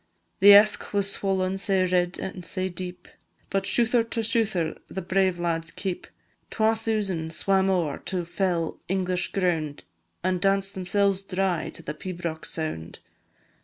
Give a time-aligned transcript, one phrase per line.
[0.39, 3.07] The Esk was swollen sae red an' sae deep,
[3.51, 6.07] But shouther to shouther the brave lads keep;
[6.49, 9.83] Twa thousand swam ower to fell English ground,
[10.23, 12.97] An' danced themselves dry to the pibroch sound.